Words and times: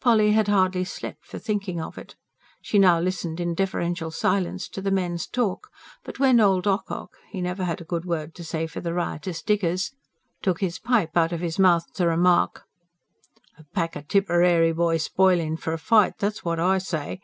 Polly 0.00 0.32
had 0.32 0.48
hardly 0.48 0.82
slept 0.84 1.26
for 1.26 1.38
thinking 1.38 1.78
of 1.78 1.98
it. 1.98 2.16
She 2.62 2.78
now 2.78 2.98
listened 3.00 3.38
in 3.38 3.52
deferential 3.54 4.10
silence 4.10 4.66
to 4.70 4.80
the 4.80 4.90
men's 4.90 5.26
talk; 5.26 5.68
but 6.04 6.18
when 6.18 6.40
old 6.40 6.66
Ocock 6.66 7.18
he 7.28 7.42
never 7.42 7.64
had 7.64 7.78
a 7.82 7.84
good 7.84 8.06
word 8.06 8.34
to 8.36 8.44
say 8.44 8.66
for 8.66 8.80
the 8.80 8.94
riotous 8.94 9.42
diggers 9.42 9.92
took 10.40 10.62
his 10.62 10.78
pipe 10.78 11.14
out 11.18 11.32
of 11.32 11.40
his 11.42 11.58
mouth 11.58 11.84
to 11.96 12.06
remark: 12.08 12.64
"A 13.58 13.64
pack 13.74 13.94
o' 13.94 14.00
Tipperary 14.00 14.72
boys 14.72 15.02
spoilin' 15.02 15.58
for 15.58 15.74
a 15.74 15.78
fight 15.78 16.14
that's 16.18 16.42
what 16.42 16.58
I 16.58 16.78
say. 16.78 17.20